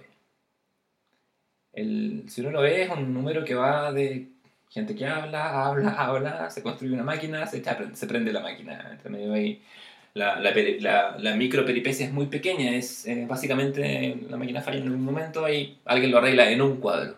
El, 1.73 2.25
si 2.29 2.43
uno 2.43 2.51
lo 2.51 2.63
ve, 2.63 2.83
es 2.83 2.91
un 2.91 3.15
número 3.15 3.45
que 3.45 3.55
va 3.55 3.93
de 3.93 4.29
gente 4.69 4.95
que 4.95 5.07
habla, 5.07 5.67
habla, 5.67 5.91
habla, 5.99 6.51
se 6.51 6.63
construye 6.63 6.95
una 6.95 7.03
máquina, 7.05 7.47
se, 7.47 7.63
se 7.95 8.07
prende 8.07 8.33
la 8.33 8.41
máquina. 8.41 8.91
Entre 8.93 9.11
medio 9.11 9.33
hay 9.33 9.63
la, 10.15 10.39
la, 10.41 11.17
la, 11.19 11.37
micro 11.37 11.65
peripecia 11.65 12.07
es 12.07 12.13
muy 12.13 12.27
pequeña, 12.27 12.75
es 12.77 13.07
eh, 13.07 13.25
básicamente 13.27 14.17
la 14.29 14.37
máquina 14.37 14.61
falla 14.61 14.79
en 14.79 14.93
un 14.93 15.03
momento 15.03 15.49
y 15.49 15.79
alguien 15.87 16.11
lo 16.11 16.19
arregla 16.19 16.51
en 16.51 16.61
un 16.61 16.79
cuadro. 16.79 17.17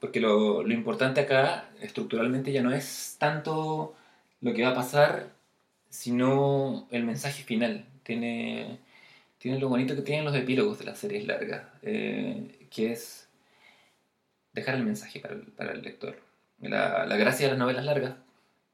Porque 0.00 0.20
lo, 0.20 0.62
lo, 0.62 0.72
importante 0.74 1.20
acá, 1.20 1.70
estructuralmente, 1.80 2.52
ya 2.52 2.62
no 2.62 2.72
es 2.72 3.16
tanto 3.18 3.96
lo 4.40 4.54
que 4.54 4.62
va 4.62 4.70
a 4.70 4.74
pasar, 4.74 5.30
sino 5.90 6.86
el 6.90 7.04
mensaje 7.04 7.42
final. 7.42 7.84
Tiene, 8.04 8.78
tiene 9.38 9.58
lo 9.58 9.68
bonito 9.68 9.96
que 9.96 10.02
tienen 10.02 10.24
los 10.24 10.36
epílogos 10.36 10.78
de 10.78 10.84
las 10.84 10.98
series 10.98 11.26
largas, 11.26 11.62
eh, 11.82 12.68
que 12.70 12.92
es 12.92 13.28
dejar 14.52 14.76
el 14.76 14.84
mensaje 14.84 15.20
para 15.20 15.34
el, 15.34 15.42
para 15.42 15.72
el 15.72 15.82
lector. 15.82 16.16
La, 16.60 17.06
la, 17.06 17.16
gracia 17.16 17.46
de 17.46 17.52
las 17.52 17.58
novelas 17.58 17.84
largas, 17.84 18.14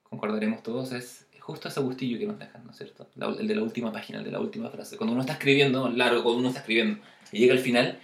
concordaremos 0.03 0.63
todos, 0.63 0.93
es 0.93 1.24
justo 1.45 1.69
ese 1.69 1.81
gustillo 1.81 2.19
que 2.19 2.27
nos 2.27 2.39
dejan, 2.39 2.65
¿no 2.65 2.71
es 2.71 2.79
cierto? 2.79 3.07
el 3.39 3.47
de 3.47 3.55
la 3.55 3.63
última 3.63 3.93
página, 3.93 4.21
el 4.21 4.25
de 4.25 4.31
la 4.31 4.41
última 4.41 4.71
frase. 4.71 4.97
Cuando 4.97 5.13
uno 5.13 5.21
está 5.21 5.35
escribiendo, 5.35 5.91
largo, 5.91 6.23
cuando 6.23 6.39
uno 6.41 6.49
está 6.49 6.61
escribiendo 6.61 7.05
y 7.33 7.39
llega 7.41 7.53
al 7.53 7.59
final, 7.59 7.99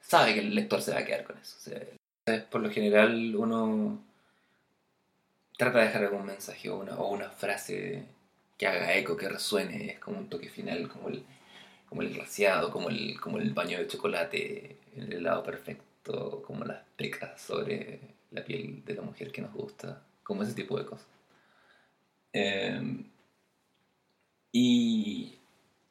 sabe 0.00 0.32
que 0.32 0.40
el 0.40 0.54
lector 0.54 0.80
se 0.80 0.92
va 0.92 1.00
a 1.00 1.04
quedar 1.04 1.24
con 1.24 1.36
eso. 1.36 1.56
O 1.58 1.60
sea, 1.60 2.50
por 2.50 2.62
lo 2.62 2.70
general 2.70 3.36
uno 3.36 4.02
trata 5.58 5.80
de 5.80 5.84
dejar 5.84 6.04
algún 6.04 6.24
mensaje 6.24 6.70
o 6.70 6.78
una, 6.78 6.94
o 6.94 7.12
una 7.12 7.28
frase 7.28 8.06
que 8.56 8.66
haga 8.66 8.94
eco, 8.96 9.14
que 9.14 9.28
resuene, 9.28 9.90
es 9.90 9.98
como 9.98 10.18
un 10.18 10.30
toque 10.30 10.48
final, 10.48 10.88
como 10.88 11.10
el, 11.10 11.22
como 11.86 12.00
el 12.00 12.14
glaciado, 12.14 12.70
como 12.70 12.88
el, 12.88 13.20
como 13.20 13.36
el 13.36 13.52
baño 13.52 13.76
de 13.76 13.88
chocolate, 13.88 14.78
el 14.96 15.12
helado 15.12 15.42
perfecto, 15.42 16.42
como 16.46 16.64
las 16.64 16.82
pecas 16.96 17.42
sobre 17.42 18.00
la 18.30 18.42
piel 18.42 18.82
de 18.86 18.94
la 18.94 19.02
mujer 19.02 19.30
que 19.30 19.42
nos 19.42 19.52
gusta, 19.52 20.02
como 20.22 20.42
ese 20.44 20.54
tipo 20.54 20.78
de 20.78 20.86
cosas. 20.86 21.13
Em, 22.34 23.04
y 24.50 25.38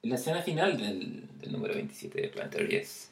la 0.02 0.16
escena 0.16 0.42
final 0.42 0.78
del, 0.78 1.28
del 1.40 1.52
número 1.54 1.74
27 1.74 2.22
de 2.22 2.28
Planetary 2.28 2.76
es 2.76 3.12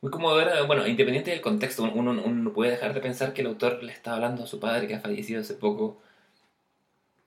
muy 0.00 0.10
conmovedora. 0.10 0.62
Bueno, 0.64 0.86
independiente 0.86 1.30
del 1.30 1.40
contexto, 1.40 1.84
uno 1.84 2.12
no 2.12 2.52
puede 2.52 2.72
dejar 2.72 2.92
de 2.92 3.00
pensar 3.00 3.32
que 3.32 3.42
el 3.42 3.46
autor 3.48 3.82
le 3.84 3.92
está 3.92 4.14
hablando 4.14 4.44
a 4.44 4.46
su 4.46 4.58
padre 4.60 4.88
que 4.88 4.94
ha 4.96 5.00
fallecido 5.00 5.40
hace 5.40 5.54
poco 5.54 6.02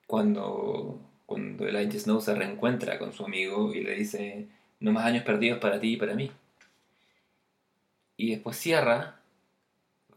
cuando, 0.06 1.00
cuando 1.26 1.66
Elijah 1.66 1.98
Snow 1.98 2.20
se 2.20 2.34
reencuentra 2.34 2.98
con 2.98 3.12
su 3.12 3.24
amigo 3.24 3.72
y 3.74 3.82
le 3.82 3.94
dice 3.94 4.48
no 4.80 4.92
más 4.92 5.06
años 5.06 5.24
perdidos 5.24 5.58
para 5.58 5.80
ti 5.80 5.94
y 5.94 5.96
para 5.96 6.14
mí. 6.14 6.30
Y 8.16 8.30
después 8.32 8.56
cierra 8.58 9.20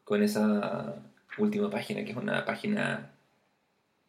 con 0.03 0.22
esa 0.22 0.96
última 1.38 1.70
página, 1.70 2.03
que 2.03 2.12
es 2.12 2.18
una 2.18 2.44
página 2.46 3.12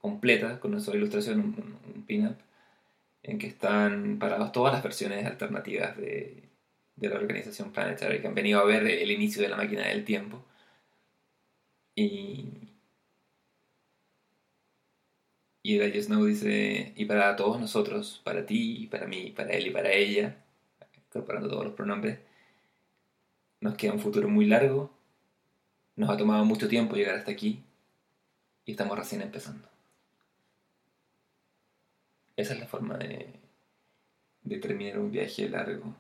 completa, 0.05 0.61
con 0.61 0.79
sola 0.83 0.99
ilustración, 0.99 1.41
un, 1.41 2.05
pin-up, 2.07 2.37
en 3.23 3.39
que 3.39 3.47
están 3.47 4.19
paradas 4.19 4.53
todas 4.53 4.75
las 4.75 4.83
versiones 4.83 5.25
alternativas 5.25 5.97
de, 5.97 6.43
la 6.97 7.17
organización 7.17 7.73
Planetary, 7.73 8.21
que 8.21 8.27
han 8.27 8.35
venido 8.35 8.61
a 8.61 8.65
ver 8.65 8.87
el 8.87 9.11
inicio 9.11 9.41
de 9.43 9.49
la 9.49 9.57
máquina 9.57 9.89
del 9.89 10.05
tiempo. 10.05 10.45
Y, 11.95 12.69
y 15.63 16.03
Snow 16.03 16.25
dice, 16.27 16.93
y 16.97 17.07
para 17.07 17.35
todos 17.37 17.59
nosotros, 17.59 18.21
para 18.25 18.45
ti, 18.45 18.87
para 18.91 19.07
mí, 19.07 19.33
para 19.35 19.53
él 19.55 19.69
y 19.69 19.71
para 19.71 19.91
ella, 19.91 20.37
incorporando 21.09 21.49
todos 21.49 21.65
los 21.65 21.75
pronombres, 21.75 22.19
nos 23.61 23.75
queda 23.77 23.95
un 23.95 24.01
futuro 24.01 24.29
muy 24.29 24.45
largo, 24.45 24.91
nos 25.97 26.11
ha 26.11 26.17
tomado 26.19 26.45
mucho 26.45 26.69
tiempo 26.69 26.95
llegar 26.95 27.15
hasta 27.15 27.31
aquí 27.33 27.63
y 28.67 28.73
estamos 28.73 28.99
recién 28.99 29.23
empezando. 29.23 29.74
Esa 32.37 32.55
es 32.55 32.61
la 32.61 32.67
forma 32.67 32.97
de, 32.99 33.41
terminar 34.61 34.99
un 34.99 35.11
viaje 35.11 35.49
largo 35.49 35.95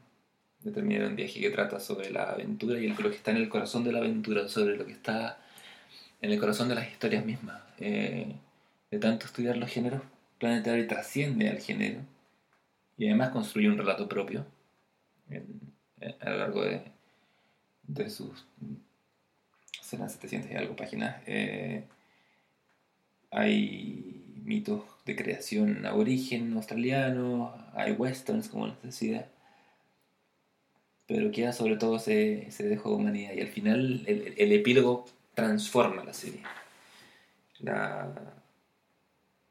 de 0.60 0.70
terminar 0.70 1.06
un 1.06 1.16
viaje 1.16 1.40
que 1.40 1.50
trata 1.50 1.78
sobre 1.78 2.10
la 2.10 2.30
aventura 2.30 2.78
y 2.78 2.88
lo 2.88 3.10
que 3.10 3.16
está 3.16 3.32
en 3.32 3.36
el 3.36 3.50
corazón 3.50 3.84
de 3.84 3.92
la 3.92 3.98
aventura, 3.98 4.48
sobre 4.48 4.76
lo 4.78 4.86
que 4.86 4.92
está 4.92 5.38
en 6.22 6.32
el 6.32 6.40
corazón 6.40 6.70
de 6.70 6.74
las 6.74 6.90
historias 6.90 7.26
mismas. 7.26 7.60
Eh, 7.78 8.34
de 8.90 8.98
tanto 8.98 9.26
estudiar 9.26 9.58
los 9.58 9.70
géneros, 9.70 10.00
Planetary 10.38 10.86
trasciende 10.86 11.50
al 11.50 11.58
género 11.58 12.00
y 12.96 13.08
además 13.08 13.28
construye 13.28 13.68
un 13.68 13.76
relato 13.76 14.08
propio 14.08 14.46
a 16.20 16.30
lo 16.30 16.38
largo 16.38 16.64
de, 16.64 16.82
de 17.82 18.08
sus 18.08 18.46
serán 19.84 20.10
700 20.10 20.50
y 20.50 20.54
algo 20.54 20.76
páginas. 20.76 21.22
Eh, 21.26 21.84
hay 23.30 24.40
mitos 24.42 24.82
de 25.04 25.16
creación 25.16 25.86
aborigen 25.86 26.54
australiano, 26.54 27.54
hay 27.74 27.92
westerns, 27.92 28.48
como 28.48 28.74
decía, 28.82 29.28
pero 31.06 31.30
queda 31.30 31.52
sobre 31.52 31.76
todo 31.76 31.96
ese, 31.96 32.48
ese 32.48 32.68
dejo 32.68 32.90
de 32.90 32.96
humanidad 32.96 33.32
y 33.34 33.40
al 33.40 33.48
final 33.48 34.04
el, 34.06 34.34
el 34.36 34.52
epílogo 34.52 35.06
transforma 35.34 36.04
la 36.04 36.14
serie. 36.14 36.42
La, 37.60 38.12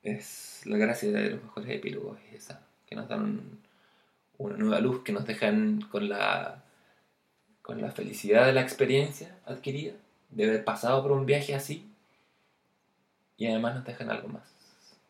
es 0.03 0.61
la 0.65 0.77
gracia 0.77 1.11
de 1.11 1.29
los 1.31 1.43
mejores 1.43 1.69
epílogos 1.69 2.19
es 2.27 2.43
esa, 2.43 2.61
que 2.85 2.95
nos 2.95 3.07
dan 3.07 3.41
una 4.37 4.57
nueva 4.57 4.79
luz, 4.79 5.03
que 5.03 5.13
nos 5.13 5.25
dejan 5.25 5.81
con 5.81 6.09
la, 6.09 6.63
con 7.61 7.81
la 7.81 7.91
felicidad 7.91 8.45
de 8.45 8.53
la 8.53 8.61
experiencia 8.61 9.37
adquirida, 9.45 9.93
de 10.31 10.45
haber 10.45 10.65
pasado 10.65 11.01
por 11.01 11.11
un 11.11 11.25
viaje 11.25 11.55
así, 11.55 11.89
y 13.37 13.47
además 13.47 13.75
nos 13.75 13.85
dejan 13.85 14.09
algo 14.09 14.27
más, 14.27 14.43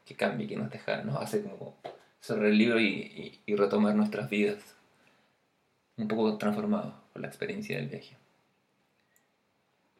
que 0.05 0.15
cambie, 0.15 0.47
que 0.47 0.57
nos 0.57 0.69
deja, 0.69 1.03
nos 1.03 1.17
hace 1.21 1.43
como 1.43 1.77
cerrar 2.19 2.45
el 2.45 2.57
libro 2.57 2.79
y, 2.79 3.39
y 3.45 3.55
retomar 3.55 3.95
nuestras 3.95 4.29
vidas 4.29 4.75
un 5.97 6.07
poco 6.07 6.37
transformado 6.37 6.95
por 7.11 7.21
la 7.21 7.27
experiencia 7.27 7.77
del 7.77 7.87
viaje. 7.89 8.15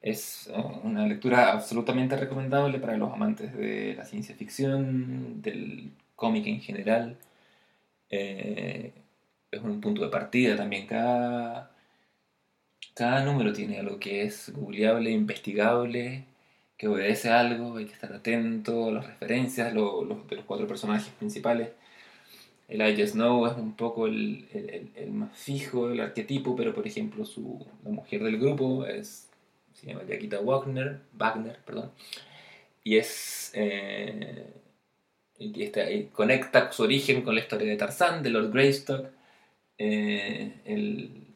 Es 0.01 0.51
oh, 0.53 0.81
una 0.83 1.07
lectura 1.07 1.53
absolutamente 1.53 2.17
recomendable 2.17 2.79
para 2.79 2.97
los 2.97 3.13
amantes 3.13 3.53
de 3.53 3.95
la 3.95 4.05
ciencia 4.05 4.35
ficción, 4.35 5.41
del 5.41 5.91
cómic 6.15 6.45
en 6.47 6.59
general. 6.59 7.17
Eh, 8.09 8.91
es 9.51 9.61
un 9.61 9.79
punto 9.79 10.03
de 10.03 10.09
partida 10.09 10.57
también. 10.57 10.87
Cada, 10.87 11.71
cada 12.93 13.23
número 13.23 13.53
tiene 13.53 13.79
algo 13.79 13.99
que 13.99 14.23
es 14.23 14.51
googleable, 14.53 15.11
investigable, 15.11 16.25
que 16.77 16.87
obedece 16.87 17.29
a 17.29 17.39
algo, 17.39 17.77
hay 17.77 17.85
que 17.85 17.93
estar 17.93 18.11
atento 18.13 18.89
a 18.89 18.91
las 18.91 19.07
referencias 19.07 19.73
de 19.73 19.79
los 19.79 20.45
cuatro 20.45 20.67
personajes 20.67 21.09
principales. 21.13 21.69
Elijah 22.67 23.07
Snow 23.07 23.45
es 23.45 23.57
un 23.57 23.75
poco 23.75 24.07
el, 24.07 24.47
el, 24.53 24.91
el, 24.95 25.11
más 25.11 25.37
fijo, 25.37 25.89
el 25.89 25.99
arquetipo, 25.99 26.55
pero 26.55 26.73
por 26.73 26.87
ejemplo 26.87 27.25
su, 27.25 27.65
la 27.83 27.91
mujer 27.91 28.23
del 28.23 28.39
grupo 28.39 28.85
es, 28.85 29.29
se 29.73 29.87
llama 29.87 30.03
Yakita 30.07 30.39
Wagner, 30.39 31.01
Wagner 31.13 31.59
perdón, 31.65 31.91
y 32.83 32.97
es... 32.97 33.51
Eh, 33.53 34.53
y, 35.39 35.63
está, 35.63 35.81
conecta 36.11 36.71
su 36.71 36.83
origen 36.83 37.21
con 37.21 37.35
la 37.35 37.41
historia 37.41 37.67
de 37.67 37.77
Tarzán, 37.77 38.23
de 38.23 38.29
Lord 38.29 38.51
Greystock, 38.51 39.07
eh, 39.77 40.61
el, 40.65 41.27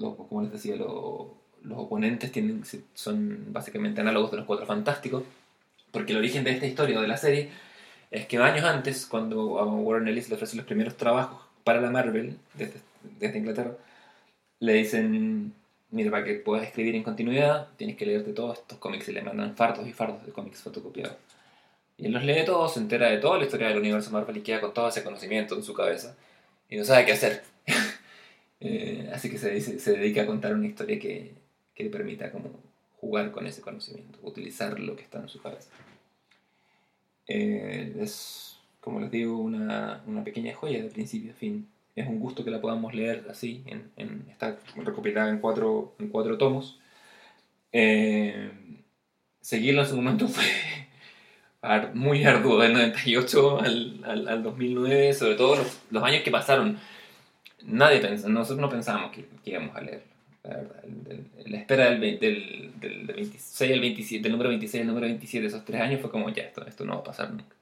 como 0.00 0.42
les 0.42 0.52
decía, 0.52 0.76
lo, 0.76 1.41
los 1.64 1.78
oponentes 1.78 2.32
tienen, 2.32 2.62
son 2.94 3.52
básicamente 3.52 4.00
análogos 4.00 4.30
de 4.30 4.38
los 4.38 4.46
Cuatro 4.46 4.66
Fantásticos, 4.66 5.24
porque 5.90 6.12
el 6.12 6.18
origen 6.18 6.44
de 6.44 6.52
esta 6.52 6.66
historia 6.66 6.98
o 6.98 7.02
de 7.02 7.08
la 7.08 7.16
serie 7.16 7.50
es 8.10 8.26
que 8.26 8.38
años 8.38 8.64
antes, 8.64 9.06
cuando 9.06 9.58
a 9.58 9.64
Warren 9.64 10.08
Ellis 10.08 10.28
le 10.28 10.36
ofrece 10.36 10.56
los 10.56 10.66
primeros 10.66 10.96
trabajos 10.96 11.40
para 11.64 11.80
la 11.80 11.90
Marvel, 11.90 12.38
desde, 12.54 12.80
desde 13.18 13.38
Inglaterra, 13.38 13.72
le 14.60 14.74
dicen, 14.74 15.54
mira, 15.90 16.10
para 16.10 16.24
que 16.24 16.34
puedas 16.34 16.66
escribir 16.66 16.94
en 16.94 17.02
continuidad, 17.02 17.68
tienes 17.76 17.96
que 17.96 18.06
leerte 18.06 18.32
todos 18.32 18.58
estos 18.58 18.78
cómics 18.78 19.08
y 19.08 19.12
le 19.12 19.22
mandan 19.22 19.56
fardos 19.56 19.86
y 19.86 19.92
fardos 19.92 20.24
de 20.26 20.32
cómics 20.32 20.60
fotocopiados. 20.62 21.16
Y 21.96 22.06
él 22.06 22.12
los 22.12 22.24
lee 22.24 22.44
todos, 22.44 22.74
se 22.74 22.80
entera 22.80 23.08
de 23.08 23.18
toda 23.18 23.38
la 23.38 23.44
historia 23.44 23.68
del 23.68 23.78
universo 23.78 24.10
Marvel 24.10 24.36
y 24.36 24.42
queda 24.42 24.60
con 24.60 24.74
todo 24.74 24.88
ese 24.88 25.04
conocimiento 25.04 25.54
en 25.54 25.62
su 25.62 25.74
cabeza 25.74 26.16
y 26.68 26.76
no 26.76 26.84
sabe 26.84 27.06
qué 27.06 27.12
hacer. 27.12 27.42
Eh, 28.64 29.10
así 29.12 29.28
que 29.28 29.38
se, 29.38 29.60
se, 29.60 29.92
dedica 29.92 30.22
a 30.22 30.26
contar 30.26 30.54
una 30.54 30.68
historia 30.68 30.96
que, 31.00 31.32
que 31.74 31.84
le 31.84 31.90
permita 31.90 32.30
como 32.30 32.50
jugar 33.00 33.32
con 33.32 33.46
ese 33.46 33.62
conocimiento, 33.62 34.18
utilizar 34.22 34.78
lo 34.78 34.94
que 34.96 35.02
está 35.02 35.18
en 35.20 35.28
su 35.28 35.40
cabeza. 35.42 35.70
Eh, 37.26 37.96
es, 38.00 38.58
como 38.80 39.00
les 39.00 39.10
digo, 39.10 39.38
una, 39.38 40.02
una, 40.06 40.24
pequeña 40.24 40.54
joya 40.54 40.82
de 40.82 40.88
principio 40.90 41.32
a 41.32 41.34
fin. 41.34 41.68
Es 41.96 42.06
un 42.06 42.20
gusto 42.20 42.44
que 42.44 42.50
la 42.50 42.60
podamos 42.60 42.94
leer 42.94 43.26
así, 43.30 43.62
en, 43.66 43.90
en, 43.96 44.26
está 44.30 44.58
recopilada 44.76 45.30
en 45.30 45.38
cuatro, 45.38 45.94
en 45.98 46.08
cuatro 46.08 46.38
tomos. 46.38 46.80
Eh, 47.72 48.50
seguirlo 49.40 49.82
en 49.82 49.88
su 49.88 49.96
momento 49.96 50.28
fue 50.28 50.44
muy 51.94 52.24
arduo, 52.24 52.60
del 52.60 52.72
98 52.72 53.60
al, 53.60 54.00
al, 54.04 54.28
al 54.28 54.42
2009, 54.42 55.12
sobre 55.14 55.34
todo 55.34 55.56
los, 55.56 55.80
los, 55.90 56.02
años 56.02 56.22
que 56.22 56.30
pasaron. 56.30 56.78
Nadie 57.64 58.00
pensó, 58.00 58.28
nosotros 58.28 58.60
no 58.60 58.68
pensábamos 58.70 59.12
que, 59.12 59.26
que 59.44 59.50
íbamos 59.50 59.76
a 59.76 59.80
leerlo. 59.80 60.11
La, 60.44 61.58
espera 61.58 61.90
del, 61.90 62.18
del, 62.18 62.72
del, 62.80 63.06
26 63.06 63.72
al 63.72 63.80
27, 63.80 64.22
del 64.22 64.32
número 64.32 64.48
26 64.50 64.80
al 64.80 64.86
número 64.88 65.06
27, 65.06 65.46
esos 65.46 65.64
tres 65.64 65.80
años, 65.80 66.00
fue 66.00 66.10
como 66.10 66.30
ya, 66.30 66.42
esto, 66.42 66.66
esto 66.66 66.84
no 66.84 66.94
va 66.94 67.00
a 67.00 67.04
pasar 67.04 67.30
nunca. 67.30 67.54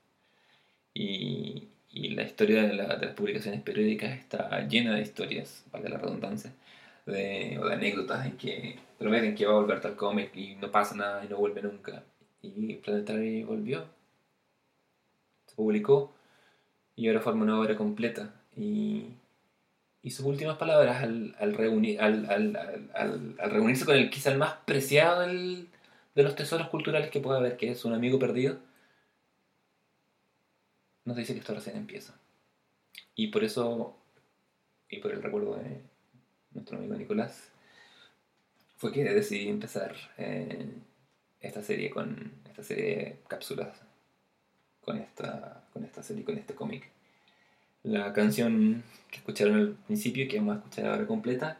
Y, 0.94 1.68
y 1.92 2.10
la 2.10 2.22
historia 2.22 2.62
de, 2.62 2.74
la, 2.74 2.96
de, 2.96 3.06
las 3.06 3.14
publicaciones 3.14 3.62
periódicas 3.62 4.18
está 4.18 4.66
llena 4.66 4.94
de 4.94 5.02
historias, 5.02 5.64
para 5.70 5.88
la 5.88 5.98
redundancia, 5.98 6.52
de, 7.06 7.58
o 7.60 7.66
de 7.66 7.74
anécdotas 7.74 8.26
en 8.26 8.36
que 8.36 8.78
prometen 8.98 9.34
que 9.34 9.46
va 9.46 9.52
a 9.52 9.60
volver 9.60 9.80
tal 9.80 9.96
cómic 9.96 10.34
y 10.36 10.54
no 10.56 10.70
pasa 10.70 10.94
nada 10.94 11.24
y 11.24 11.28
no 11.28 11.36
vuelve 11.36 11.62
nunca. 11.62 12.02
Y 12.42 12.74
Planetary 12.76 13.44
volvió, 13.44 13.84
se 15.46 15.54
publicó 15.54 16.14
y 16.96 17.08
ahora 17.08 17.20
forma 17.20 17.44
una 17.44 17.58
obra 17.60 17.76
completa. 17.76 18.34
Y 18.56 19.06
Y 20.02 20.10
sus 20.10 20.24
últimas 20.24 20.56
palabras 20.56 21.02
al, 21.02 21.54
reunir, 21.54 22.00
al, 22.00 22.56
reunirse 23.38 23.84
con 23.84 23.96
el 23.96 24.10
quizá 24.10 24.30
el 24.32 24.38
más 24.38 24.54
preciado 24.64 25.20
de 25.26 25.66
los 26.22 26.34
tesoros 26.34 26.68
culturales 26.68 27.10
que 27.10 27.20
puede 27.20 27.38
haber, 27.38 27.56
que 27.56 27.70
es 27.70 27.84
un 27.84 27.92
amigo 27.92 28.18
perdido, 28.18 28.58
nos 31.04 31.16
dice 31.16 31.34
que 31.34 31.40
esto 31.40 31.54
recién 31.54 31.76
empieza. 31.76 32.14
Y 33.14 33.28
por 33.28 33.44
eso, 33.44 33.96
y 34.88 34.98
por 34.98 35.12
el 35.12 35.22
recuerdo 35.22 35.56
de 35.56 35.80
nuestro 36.52 36.78
amigo 36.78 36.94
Nicolás, 36.94 37.50
fue 38.76 38.92
que 38.92 39.04
decidí 39.04 39.48
empezar 39.48 39.94
eh, 40.16 40.70
esta 41.40 41.62
serie 41.62 41.90
con 41.90 42.32
esta 42.48 42.62
serie 42.62 42.84
de 42.84 43.18
cápsulas 43.28 43.82
con 44.80 44.98
esta, 44.98 45.62
con 45.72 45.84
esta 45.84 46.02
serie, 46.02 46.24
con 46.24 46.36
este 46.36 46.54
cómic. 46.54 46.88
La 47.82 48.12
canción 48.12 48.82
que 49.10 49.16
escucharon 49.16 49.54
al 49.54 49.68
principio 49.86 50.24
y 50.24 50.28
que 50.28 50.36
vamos 50.36 50.56
a 50.56 50.58
escuchar 50.58 50.86
ahora 50.86 51.06
completa 51.06 51.56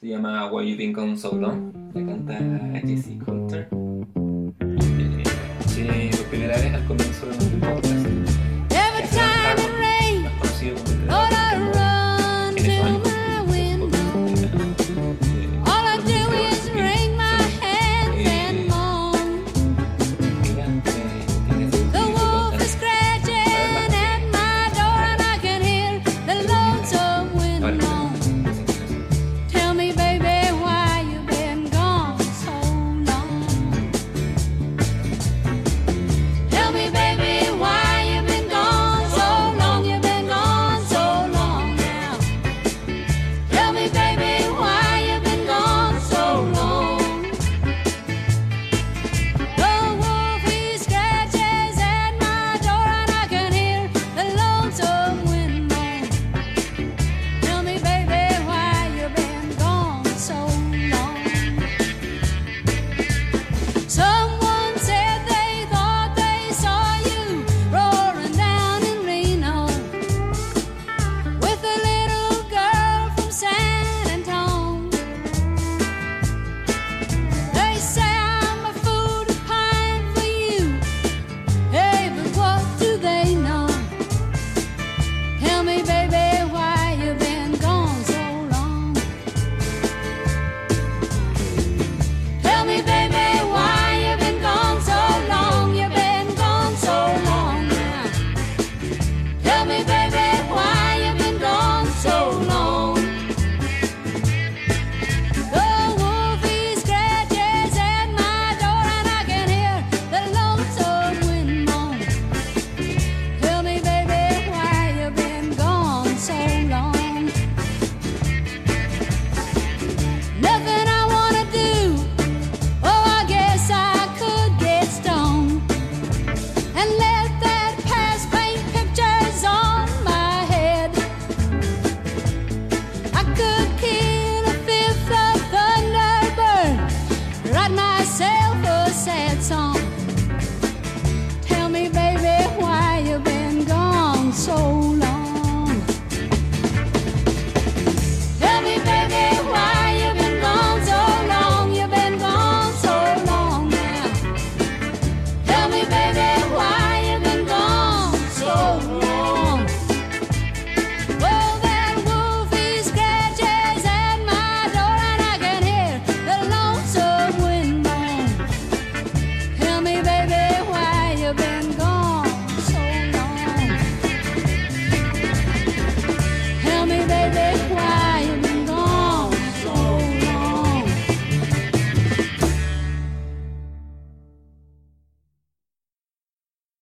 se 0.00 0.08
llama 0.08 0.50
Why 0.50 0.72
You 0.72 0.76
Been 0.76 0.92
Gone 0.92 1.16
So 1.16 1.36
Long. 1.36 1.72
La 1.94 2.04
canta 2.04 2.36
Jessie 2.84 3.16
Coulter. 3.18 3.68
Eh, 5.78 6.10
por 6.10 6.26
primera 6.26 6.56
al 6.56 6.84
comienzo 6.86 7.26